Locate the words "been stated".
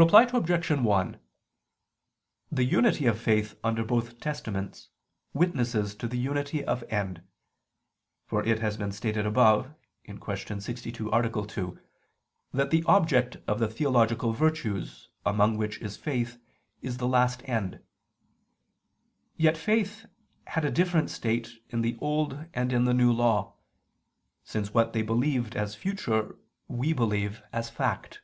8.76-9.26